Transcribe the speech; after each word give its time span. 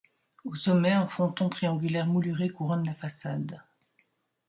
Au 0.45 0.55
sommet 0.55 0.93
un 0.93 1.05
fronton 1.05 1.47
triangulaire 1.47 2.07
mouluré 2.07 2.49
couronne 2.49 2.87
la 2.87 2.95
façade. 2.95 3.61